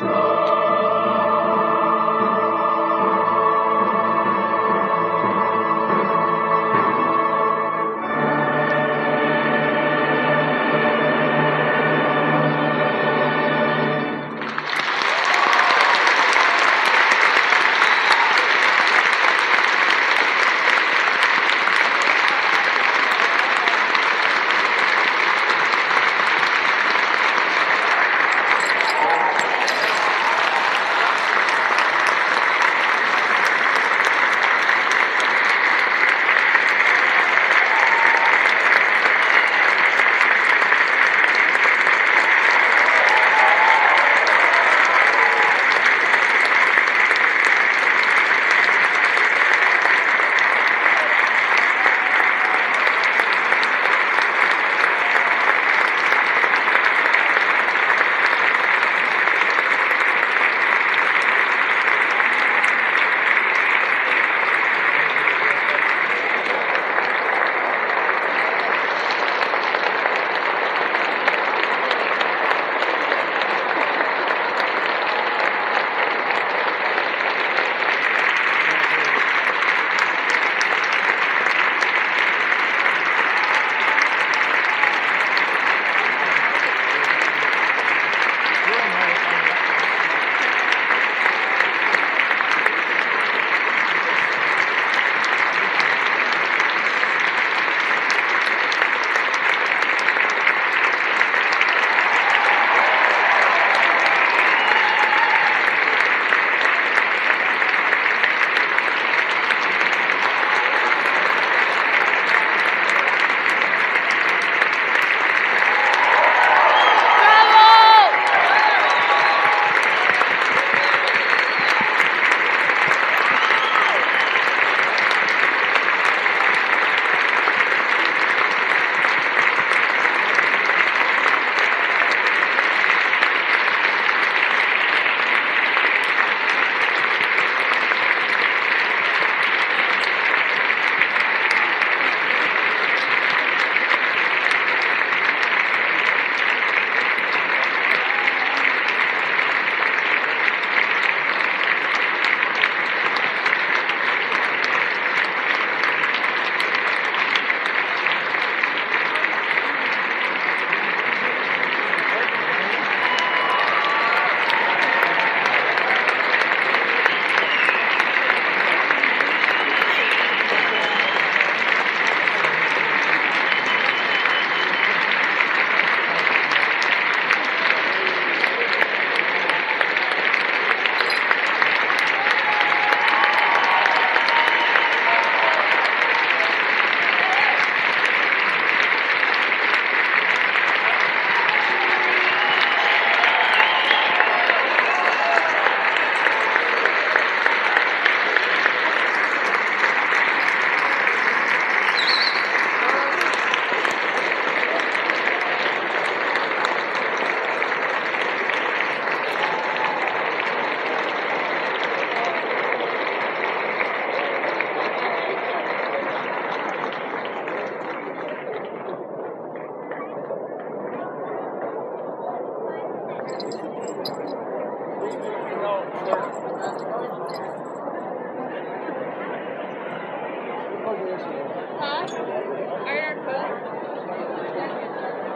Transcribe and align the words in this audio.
Bye. 0.00 0.33